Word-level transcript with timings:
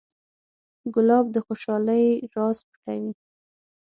ګلاب 0.93 1.25
د 1.31 1.35
خوشحالۍ 1.45 2.05
راز 2.35 2.57
پټوي. 2.69 3.11